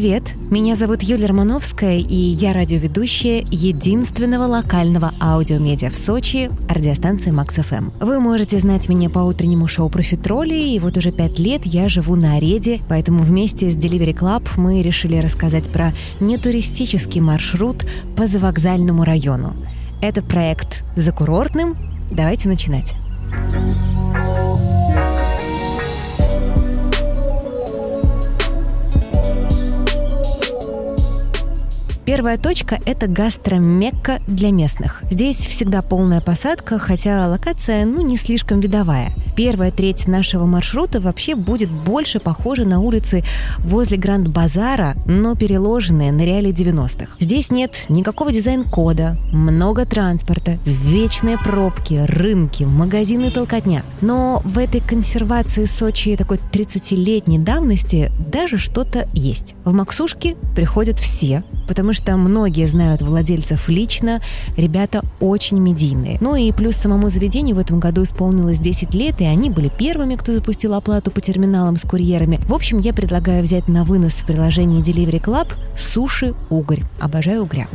[0.00, 0.32] привет!
[0.50, 7.90] Меня зовут Юлия Романовская, и я радиоведущая единственного локального аудиомедиа в Сочи, радиостанции Макс ФМ.
[8.00, 11.90] Вы можете знать меня по утреннему шоу про фитроли, и вот уже пять лет я
[11.90, 17.84] живу на Ареде, поэтому вместе с Delivery Club мы решили рассказать про нетуристический маршрут
[18.16, 19.54] по завокзальному району.
[20.00, 21.76] Это проект «За курортным».
[22.10, 22.94] Давайте начинать.
[32.10, 35.04] Первая точка– это гастромекка для местных.
[35.12, 39.12] Здесь всегда полная посадка, хотя локация, ну, не слишком видовая.
[39.36, 43.22] Первая треть нашего маршрута вообще будет больше похожа на улицы
[43.58, 47.12] возле Гранд-Базара, но переложенные на реалии 90-х.
[47.20, 53.84] Здесь нет никакого дизайн-кода, много транспорта, вечные пробки, рынки, магазины толкотня.
[54.00, 59.54] Но в этой консервации Сочи такой 30-летней давности даже что-то есть.
[59.64, 64.20] В Максушке приходят все, потому что многие знают владельцев лично,
[64.56, 66.18] ребята очень медийные.
[66.20, 70.16] Ну и плюс самому заведению в этом году исполнилось 10 лет, и они были первыми,
[70.16, 72.38] кто запустил оплату по терминалам с курьерами.
[72.46, 76.82] В общем, я предлагаю взять на вынос в приложении Delivery Club суши угорь.
[77.00, 77.68] Обожаю угря.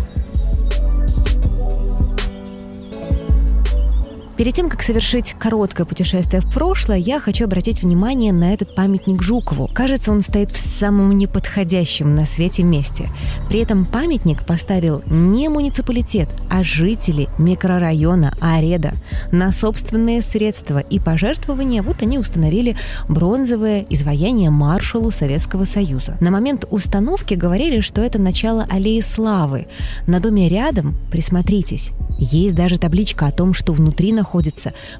[4.37, 9.21] Перед тем, как совершить короткое путешествие в прошлое, я хочу обратить внимание на этот памятник
[9.21, 9.69] Жукову.
[9.73, 13.09] Кажется, он стоит в самом неподходящем на свете месте.
[13.47, 18.95] При этом памятник поставил не муниципалитет, а жители микрорайона Ареда.
[19.31, 22.75] На собственные средства и пожертвования вот они установили
[23.07, 26.17] бронзовое изваяние маршалу Советского Союза.
[26.19, 29.67] На момент установки говорили, что это начало аллеи славы.
[30.07, 34.24] На доме рядом, присмотритесь, есть даже табличка о том, что внутри находится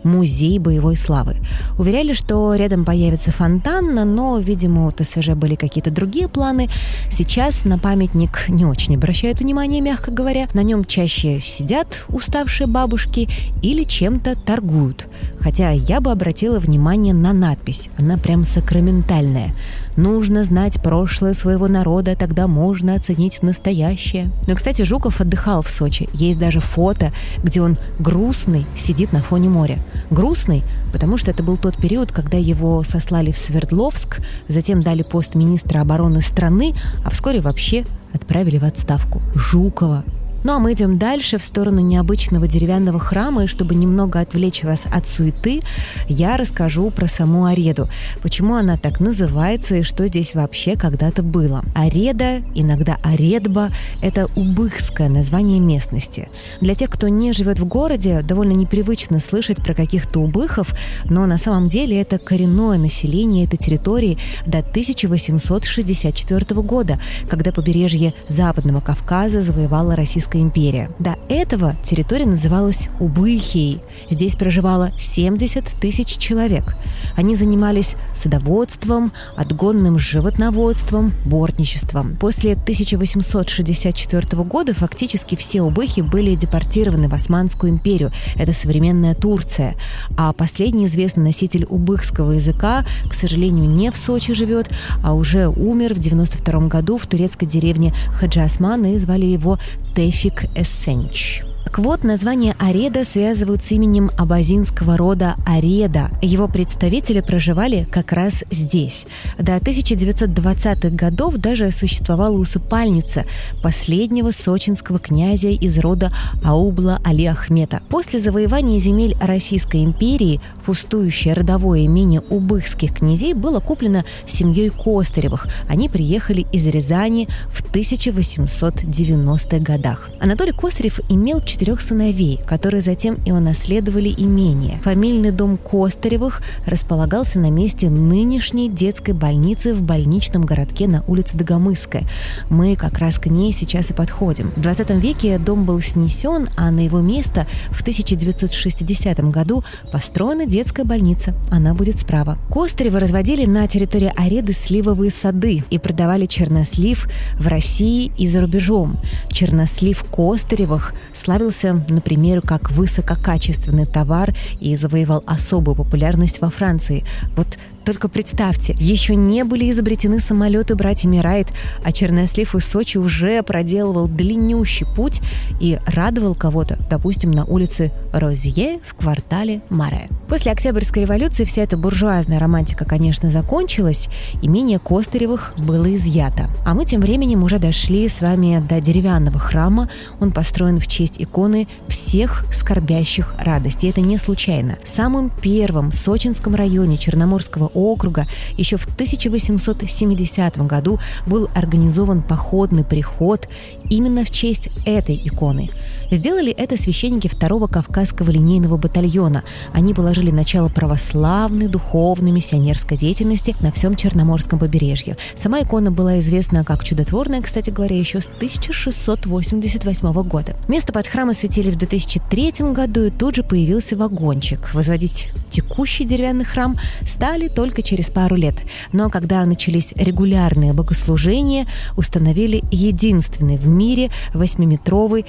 [0.04, 1.38] музей боевой славы.
[1.78, 6.69] Уверяли, что рядом появится фонтан, но, видимо, у ТСЖ были какие-то другие планы.
[7.09, 10.47] Сейчас на памятник не очень обращают внимание, мягко говоря.
[10.53, 13.30] На нем чаще сидят уставшие бабушки
[13.62, 15.08] или чем-то торгуют.
[15.40, 17.90] Хотя я бы обратила внимание на надпись.
[17.97, 19.56] Она прям сакраментальная.
[19.97, 24.29] Нужно знать прошлое своего народа, тогда можно оценить настоящее.
[24.47, 26.09] Но, кстати, Жуков отдыхал в Сочи.
[26.13, 27.13] Есть даже фото,
[27.44, 29.79] где он грустный сидит на фоне моря.
[30.09, 35.35] Грустный, потому что это был тот период, когда его сослали в Свердловск, затем дали пост
[35.35, 36.73] министра обороны страны,
[37.03, 39.22] а вскоре вообще отправили в отставку.
[39.33, 40.03] Жукова.
[40.45, 44.83] Ну а мы идем дальше в сторону необычного деревянного храма, и чтобы немного отвлечь вас
[44.94, 45.61] от суеты,
[46.07, 47.89] я расскажу про саму Ареду,
[48.22, 51.63] почему она так называется и что здесь вообще когда-то было.
[51.73, 53.72] Ареда, иногда Аредба,
[54.03, 56.29] это убыхское название местности.
[56.62, 60.75] Для тех, кто не живет в городе, довольно непривычно слышать про каких-то убыхов,
[61.06, 67.00] но на самом деле это коренное население этой территории до 1864 года,
[67.31, 70.90] когда побережье Западного Кавказа завоевала Российская Российская империя.
[71.00, 73.81] До этого территория называлась Убыхией.
[74.09, 76.75] Здесь проживало 70 тысяч человек.
[77.16, 82.18] Они занимались садоводством, отгонным животноводством, бортничеством.
[82.18, 88.12] После 1864 года фактически все убыхи были депортированы в Османскую империю.
[88.35, 89.75] Это современная Турция.
[90.18, 94.69] А последний известный носитель убыхского языка, к сожалению, не в Сочи живет,
[95.03, 99.57] а уже умер в 92 году в турецкой деревне Хаджи Осман и звали его
[99.95, 101.41] Tefik Essente.
[101.41, 106.09] É Так вот, название Ареда связывают с именем абазинского рода Ареда.
[106.22, 109.06] Его представители проживали как раз здесь.
[109.38, 113.25] До 1920-х годов даже существовала усыпальница
[113.62, 116.13] последнего сочинского князя из рода
[116.46, 117.81] Аубла Али Ахмета.
[117.90, 125.47] После завоевания земель Российской империи пустующее родовое имение убыхских князей было куплено семьей Костыревых.
[125.68, 130.09] Они приехали из Рязани в 1890-х годах.
[130.22, 134.80] Анатолий Костырев имел четыре четырех сыновей, которые затем и унаследовали имение.
[134.84, 142.04] Фамильный дом Костаревых располагался на месте нынешней детской больницы в больничном городке на улице Дагомысская.
[142.51, 144.51] Мы как раз к ней сейчас и подходим.
[144.56, 150.84] В 20 веке дом был снесен, а на его место в 1960 году построена детская
[150.84, 151.34] больница.
[151.50, 152.38] Она будет справа.
[152.51, 157.07] Костаревы разводили на территории Ареды сливовые сады и продавали чернослив
[157.39, 158.98] в России и за рубежом.
[159.31, 167.03] Чернослив Костаревых славился рассматривался, например, как высококачественный товар и завоевал особую популярность во Франции.
[167.36, 171.48] Вот Только представьте, еще не были изобретены самолеты братьями Райт,
[171.84, 175.22] а Чернослив из Сочи уже проделывал длиннющий путь
[175.62, 180.10] и радовал кого-то, допустим, на улице Розье в квартале Маре.
[180.28, 184.10] После Октябрьской революции вся эта буржуазная романтика, конечно, закончилась,
[184.42, 186.50] имение Костыревых было изъято.
[186.66, 189.90] А мы тем временем уже дошли с вами до деревянного храма.
[190.20, 193.86] Он построен в честь иконы всех скорбящих радости.
[193.86, 194.80] Это не случайно.
[194.84, 198.27] Самым первым в Сочинском районе Черноморского округа
[198.57, 203.48] еще в 1870 году был организован походный приход
[203.89, 205.69] именно в честь этой иконы.
[206.12, 209.44] Сделали это священники второго Кавказского линейного батальона.
[209.74, 215.18] Они положили начало православной, духовной, миссионерской деятельности на всем Черноморском побережье.
[215.36, 220.56] Сама икона была известна как чудотворная, кстати говоря, еще с 1688 года.
[220.68, 224.74] Место под храм осветили в 2003 году, и тут же появился вагончик.
[224.74, 226.78] Возводить текущий деревянный храм
[227.08, 228.56] стали только через пару лет.
[228.92, 231.68] Но когда начались регулярные богослужения,
[231.98, 235.25] установили единственный в мире восьмиметровый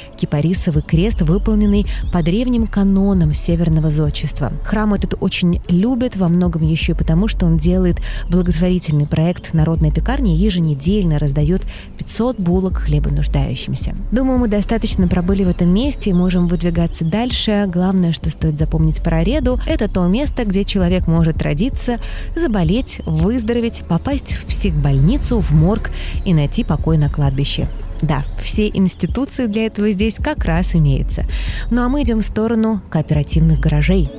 [0.67, 4.53] кипарисовый крест, выполненный по древним канонам северного зодчества.
[4.65, 7.99] Храм этот очень любят во многом еще и потому, что он делает
[8.29, 11.63] благотворительный проект «Народная пекарня» и еженедельно раздает
[11.99, 13.95] 500 булок хлеба нуждающимся.
[14.13, 17.69] Думаю, мы достаточно пробыли в этом месте и можем выдвигаться дальше.
[17.73, 21.99] Главное, что стоит запомнить про Реду, это то место, где человек может родиться,
[22.35, 25.91] заболеть, выздороветь, попасть в психбольницу, в морг
[26.25, 27.69] и найти покой на кладбище.
[28.03, 31.25] Да, все институции для этого здесь как раз имеются.
[31.71, 34.11] Ну а мы идем в сторону кооперативных гаражей.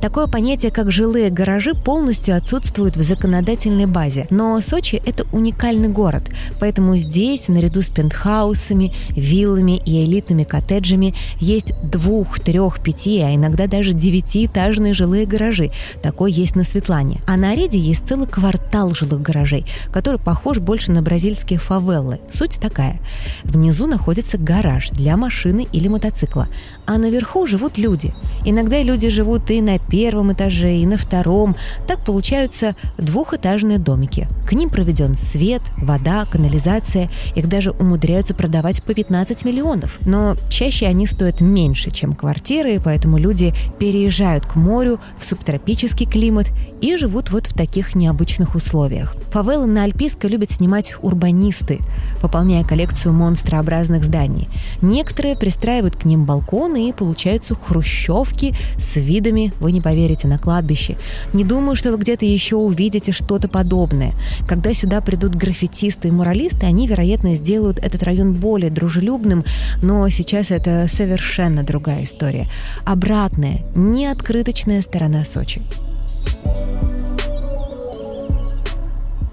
[0.00, 4.26] Такое понятие, как жилые гаражи, полностью отсутствует в законодательной базе.
[4.30, 6.30] Но Сочи– это уникальный город,
[6.60, 13.66] поэтому здесь, наряду с пентхаусами, виллами и элитными коттеджами, есть двух, трех, пяти, а иногда
[13.66, 15.72] даже девятиэтажные жилые гаражи.
[16.00, 17.20] Такой есть на Светлане.
[17.26, 22.20] А на Ареде есть целый квартал жилых гаражей, который похож больше на бразильские фавеллы.
[22.30, 23.00] Суть такая.
[23.42, 26.48] Внизу находится гараж для машины или мотоцикла,
[26.86, 28.14] а наверху живут люди.
[28.44, 31.56] Иногда люди живут и на первом этаже и на втором.
[31.86, 34.28] Так получаются двухэтажные домики.
[34.48, 37.10] К ним проведен свет, вода, канализация.
[37.34, 39.98] Их даже умудряются продавать по 15 миллионов.
[40.02, 46.50] Но чаще они стоят меньше, чем квартиры, поэтому люди переезжают к морю в субтропический климат
[46.80, 49.16] и живут вот в таких необычных условиях.
[49.30, 51.80] Фавелы на Альпийской любят снимать урбанисты,
[52.20, 54.48] пополняя коллекцию монстрообразных зданий.
[54.82, 60.96] Некоторые пристраивают к ним балконы и получаются хрущевки с видами, вы не поверите, на кладбище.
[61.32, 64.12] Не думаю, что вы где-то еще увидите что-то подобное.
[64.48, 69.44] Когда сюда придут граффитисты и муралисты, они, вероятно, сделают этот район более дружелюбным,
[69.82, 72.48] но сейчас это совершенно другая история.
[72.84, 75.62] Обратная, неоткрыточная сторона Сочи.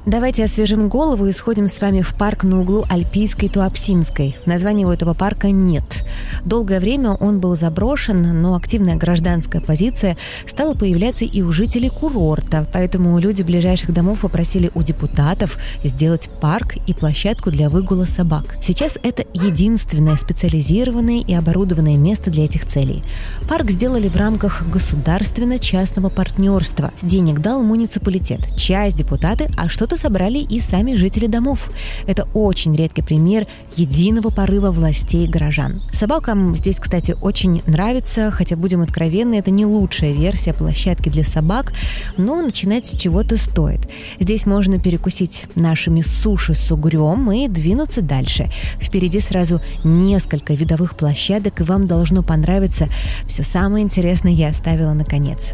[0.06, 4.36] Давайте освежим голову и сходим с вами в парк на углу Альпийской и Туапсинской.
[4.46, 6.06] Названия у этого парка нет.
[6.46, 10.16] Долгое время он был заброшен, но активная гражданская позиция
[10.46, 12.68] стала появляться и у жителей курорта.
[12.72, 18.58] Поэтому люди ближайших домов попросили у депутатов сделать парк и площадку для выгула собак.
[18.62, 23.04] Сейчас это единственное специализированное и оборудованное место для этих целей.
[23.50, 26.92] Парк сделали в рамках государственно-частного партнерства.
[27.02, 31.72] Денег дал муниципалитет, часть депутаты, а что-то что собрали и сами жители домов.
[32.06, 33.48] Это очень редкий пример
[33.78, 35.82] единого порыва властей и горожан.
[35.94, 41.74] Собакам здесь, кстати, очень нравится, хотя, будем откровенны, это не лучшая версия площадки для собак,
[42.18, 43.88] но начинать с чего-то стоит.
[44.20, 48.50] Здесь можно перекусить нашими суши с угрем и двинуться дальше.
[48.82, 52.90] Впереди сразу несколько видовых площадок, и вам должно понравиться.
[53.28, 55.54] Все самое интересное я оставила наконец.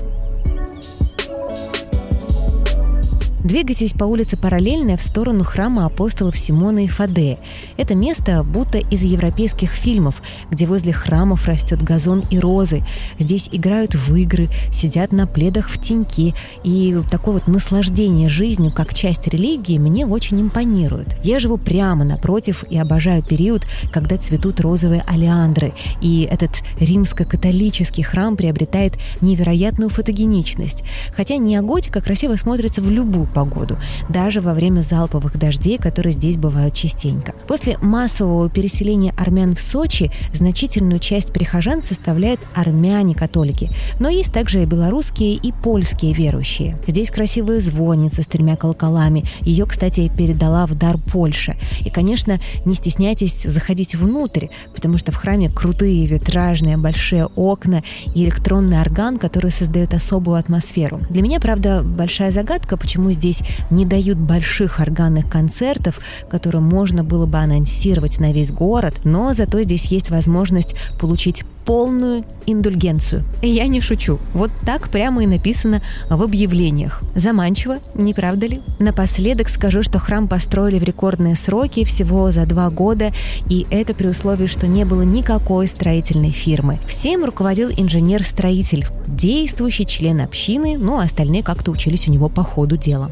[3.43, 7.39] Двигайтесь по улице параллельно в сторону храма апостолов Симона и Фадея.
[7.75, 10.21] Это место будто из европейских фильмов,
[10.51, 12.83] где возле храмов растет газон и розы.
[13.17, 16.36] Здесь играют в игры, сидят на пледах в теньке.
[16.63, 21.17] И такое вот наслаждение жизнью как часть религии мне очень импонирует.
[21.24, 25.74] Я живу прямо напротив и обожаю период, когда цветут розовые алиандры.
[26.00, 30.83] И этот римско-католический храм приобретает невероятную фотогеничность.
[31.15, 33.78] Хотя неоготика красиво смотрится в любую погоду,
[34.10, 37.34] даже во время залповых дождей, которые здесь бывают частенько.
[37.48, 43.70] После массового переселения армян в Сочи значительную часть прихожан составляют армяне-католики,
[44.00, 46.78] но есть также и белорусские и польские верующие.
[46.88, 49.24] Здесь красивая звонница с тремя колоколами.
[49.42, 51.56] Ее, кстати, передала в дар Польша.
[51.86, 57.84] И, конечно, не стесняйтесь заходить внутрь, потому что в храме крутые витражные большие окна
[58.14, 61.02] и электронный орган, который создает особую атмосферу.
[61.10, 63.21] Для меня, правда, большая загадка, почему здесь
[63.70, 66.00] не дают больших органных концертов,
[66.30, 72.24] которые можно было бы анонсировать на весь город, но зато здесь есть возможность получить полную
[72.48, 73.24] индульгенцию.
[73.42, 74.20] Я не шучу.
[74.34, 77.01] Вот так прямо и написано в объявлениях.
[77.16, 78.62] Заманчиво, не правда ли?
[78.80, 83.12] Напоследок скажу, что храм построили в рекордные сроки, всего за два года,
[83.48, 86.80] и это при условии, что не было никакой строительной фирмы.
[86.88, 92.75] Всем руководил инженер-строитель, действующий член общины, ну а остальные как-то учились у него по ходу
[92.75, 93.11] дела.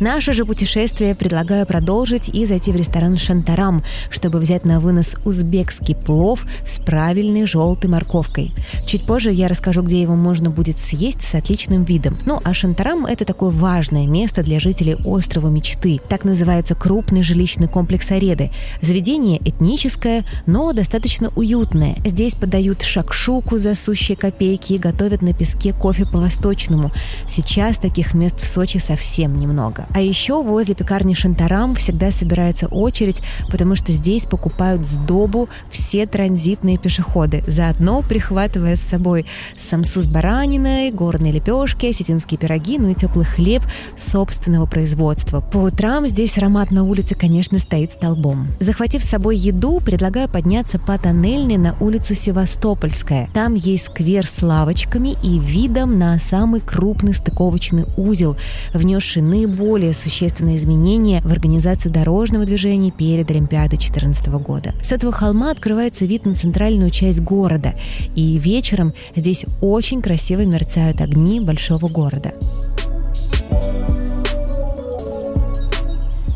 [0.00, 5.94] Наше же путешествие предлагаю продолжить и зайти в ресторан «Шантарам», чтобы взять на вынос узбекский
[5.94, 8.50] плов с правильной желтой морковкой.
[8.86, 12.16] Чуть позже я расскажу, где его можно будет съесть с отличным видом.
[12.24, 16.00] Ну, а «Шантарам»— это такое важное место для жителей острова Мечты.
[16.08, 18.50] Так называется крупный жилищный комплекс Ареды.
[18.80, 21.96] Заведение этническое, но достаточно уютное.
[22.06, 26.90] Здесь подают шакшуку за сущие копейки и готовят на песке кофе по-восточному.
[27.28, 29.88] Сейчас таких мест в Сочи совсем немного.
[29.92, 36.78] А еще возле пекарни Шантарам всегда собирается очередь, потому что здесь покупают сдобу все транзитные
[36.78, 43.24] пешеходы, заодно прихватывая с собой самсу с бараниной, горные лепешки, осетинские пироги, ну и теплый
[43.24, 43.62] хлеб
[43.98, 45.40] собственного производства.
[45.40, 48.46] По утрам здесь аромат на улице, конечно, стоит столбом.
[48.60, 53.28] Захватив с собой еду, предлагаю подняться по тоннельной на улицу Севастопольская.
[53.34, 58.36] Там есть сквер с лавочками и видом на самый крупный стыковочный узел,
[58.72, 64.74] внесший наиболее более существенные изменения в организацию дорожного движения перед Олимпиадой 2014 года.
[64.82, 67.72] С этого холма открывается вид на центральную часть города,
[68.14, 72.34] и вечером здесь очень красиво мерцают огни большого города.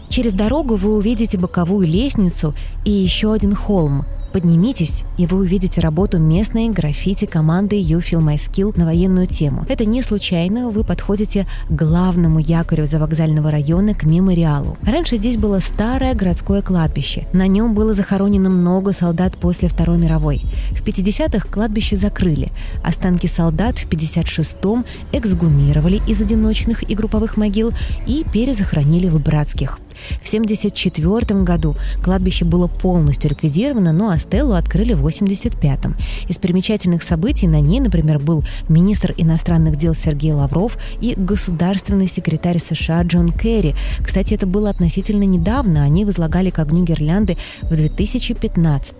[0.08, 2.54] Через дорогу вы увидите боковую лестницу
[2.86, 8.34] и еще один холм, Поднимитесь, и вы увидите работу местной граффити команды You Feel My
[8.34, 9.64] Skill на военную тему.
[9.68, 14.76] Это не случайно, вы подходите к главному якорю завокзального района, к мемориалу.
[14.84, 17.28] Раньше здесь было старое городское кладбище.
[17.32, 20.42] На нем было захоронено много солдат после Второй мировой.
[20.72, 22.50] В 50-х кладбище закрыли.
[22.82, 27.72] Останки солдат в 56-м эксгумировали из одиночных и групповых могил
[28.08, 29.78] и перезахоронили в братских.
[30.22, 35.96] В 1974 году кладбище было полностью ликвидировано, но Астеллу открыли в 1985.
[36.28, 42.58] Из примечательных событий на ней, например, был министр иностранных дел Сергей Лавров и государственный секретарь
[42.58, 43.74] США Джон Керри.
[44.04, 48.94] Кстати, это было относительно недавно, они возлагали к огню гирлянды в 2015.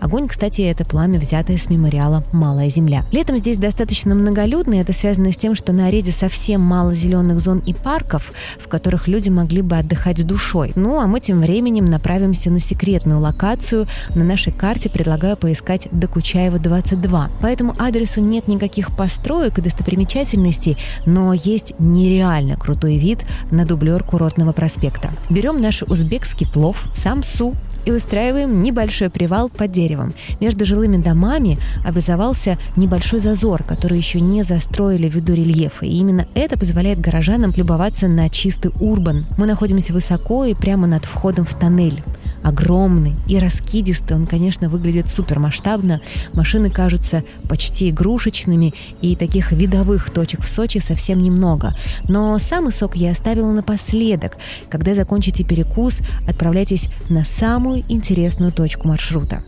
[0.00, 3.04] Огонь, кстати, это пламя, взятое с мемориала «Малая земля».
[3.12, 7.40] Летом здесь достаточно многолюдно, и это связано с тем, что на Ареде совсем мало зеленых
[7.40, 10.72] зон и парков, в которых люди могли бы отдыхать с душой душой.
[10.74, 13.86] Ну, а мы тем временем направимся на секретную локацию.
[14.14, 17.30] На нашей карте предлагаю поискать Докучаева 22.
[17.42, 24.02] По этому адресу нет никаких построек и достопримечательностей, но есть нереально крутой вид на дублер
[24.02, 25.10] курортного проспекта.
[25.28, 27.54] Берем наш узбекский плов, самсу,
[27.84, 30.14] и устраиваем небольшой привал под деревом.
[30.40, 35.86] Между жилыми домами образовался небольшой зазор, который еще не застроили ввиду рельефа.
[35.86, 39.26] И именно это позволяет горожанам любоваться на чистый урбан.
[39.38, 42.02] Мы находимся высоко и прямо над входом в тоннель
[42.42, 44.16] огромный и раскидистый.
[44.16, 46.00] Он, конечно, выглядит супер масштабно.
[46.32, 51.74] Машины кажутся почти игрушечными, и таких видовых точек в Сочи совсем немного.
[52.08, 54.36] Но самый сок я оставила напоследок.
[54.68, 59.42] Когда закончите перекус, отправляйтесь на самую интересную точку маршрута.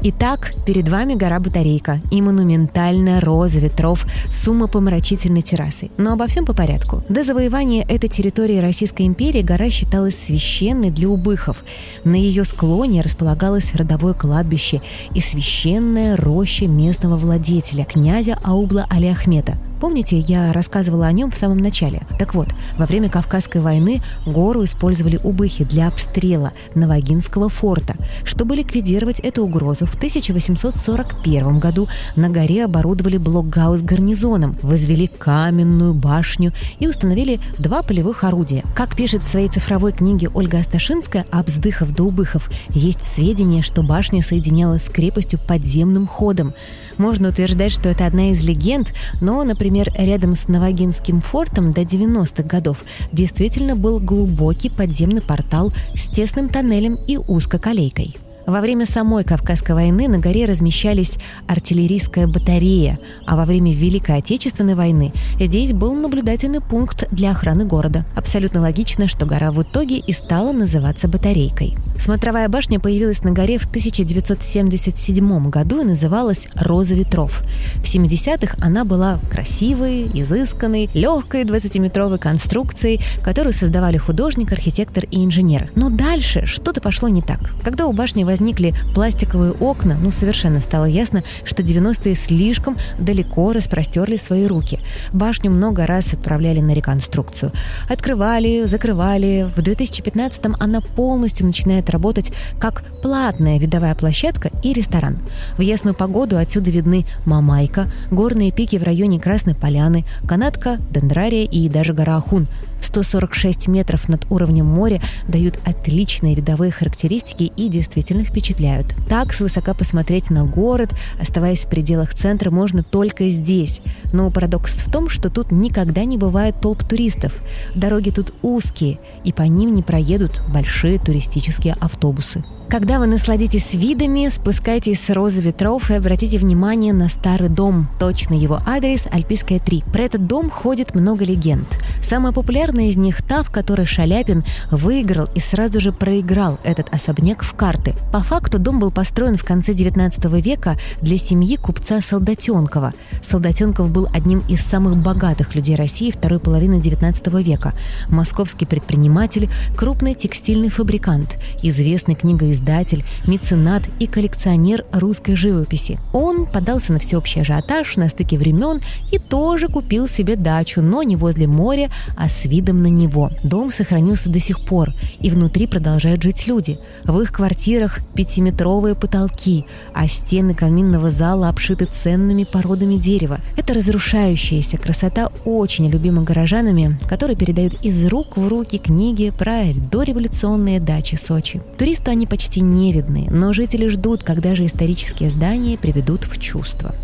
[0.00, 5.90] Итак, перед вами гора Батарейка и монументальная роза ветров с умопомрачительной террасой.
[5.96, 7.02] Но обо всем по порядку.
[7.08, 11.64] До завоевания этой территории Российской империи гора считалась священной для убыхов.
[12.04, 14.82] На ее склоне располагалось родовое кладбище
[15.14, 21.36] и священная роща местного владетеля, князя Аубла Али Ахмета– Помните, я рассказывала о нем в
[21.36, 22.02] самом начале?
[22.18, 27.94] Так вот, во время Кавказской войны гору использовали убыхи для обстрела Новогинского форта.
[28.24, 36.52] Чтобы ликвидировать эту угрозу, в 1841 году на горе оборудовали блокгаус гарнизоном, возвели каменную башню
[36.80, 38.64] и установили два полевых орудия.
[38.74, 44.22] Как пишет в своей цифровой книге Ольга Асташинская «Обздыхов до убыхов», есть сведения, что башня
[44.22, 46.52] соединялась с крепостью подземным ходом.
[46.96, 52.42] Можно утверждать, что это одна из легенд, но, например, рядом с Новогинским фортом до 90-х
[52.42, 58.16] годов действительно был глубокий подземный портал с тесным тоннелем и узкоколейкой.
[58.48, 64.74] Во время самой Кавказской войны на горе размещались артиллерийская батарея, а во время Великой Отечественной
[64.74, 68.06] войны здесь был наблюдательный пункт для охраны города.
[68.16, 71.76] Абсолютно логично, что гора в итоге и стала называться батарейкой.
[71.98, 77.42] Смотровая башня появилась на горе в 1977 году и называлась «Роза ветров».
[77.76, 85.70] В 70-х она была красивой, изысканной, легкой 20-метровой конструкцией, которую создавали художник, архитектор и инженер.
[85.74, 87.38] Но дальше что-то пошло не так.
[87.62, 93.52] Когда у башни возник возникли пластиковые окна, ну, совершенно стало ясно, что 90-е слишком далеко
[93.52, 94.78] распростерли свои руки.
[95.12, 97.52] Башню много раз отправляли на реконструкцию.
[97.88, 99.50] Открывали, закрывали.
[99.54, 105.18] В 2015-м она полностью начинает работать как платная видовая площадка и ресторан.
[105.56, 111.68] В ясную погоду отсюда видны Мамайка, горные пики в районе Красной Поляны, канатка, дендрария и
[111.68, 112.48] даже гора Ахун,
[112.80, 118.94] 146 метров над уровнем моря дают отличные видовые характеристики и действительно впечатляют.
[119.08, 123.80] Так свысока посмотреть на город, оставаясь в пределах центра, можно только здесь.
[124.12, 127.40] Но парадокс в том, что тут никогда не бывает толп туристов.
[127.74, 132.44] Дороги тут узкие, и по ним не проедут большие туристические автобусы.
[132.70, 137.88] Когда вы насладитесь видами, спускайтесь с розы ветров и обратите внимание на старый дом.
[137.98, 139.84] Точно его адрес– Альпийская 3.
[139.90, 141.66] Про этот дом ходит много легенд.
[142.02, 147.42] Самая популярная из них та, в которой Шаляпин выиграл и сразу же проиграл этот особняк
[147.42, 147.94] в карты.
[148.12, 152.92] По факту дом был построен в конце 19 века для семьи купца Солдатенкова.
[153.22, 157.72] Солдатенков был одним из самых богатых людей России второй половины 19 века.
[158.10, 165.98] Московский предприниматель, крупный текстильный фабрикант, известный книгоиздатель издатель, меценат и коллекционер русской живописи.
[166.12, 168.80] Он подался на всеобщий ажиотаж на стыке времен
[169.12, 173.30] и тоже купил себе дачу, но не возле моря, а с видом на него.
[173.42, 176.78] Дом сохранился до сих пор, и внутри продолжают жить люди.
[177.04, 183.38] В их квартирах пятиметровые потолки, а стены каминного зала обшиты ценными породами дерева.
[183.56, 189.58] Это разрушающаяся красота очень любима горожанами, которые передают из рук в руки книги про
[189.90, 191.60] дореволюционные дачи Сочи.
[191.76, 196.40] Туристу они почти почти не видны, но жители ждут, когда же исторические здания приведут в
[196.40, 196.94] чувство.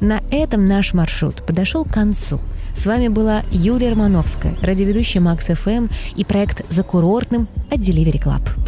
[0.00, 2.40] На этом наш маршрут подошел к концу.
[2.74, 8.65] С вами была Юлия Романовская, радиоведущая Макс ФМ и проект «За курортным» от Delivery Club.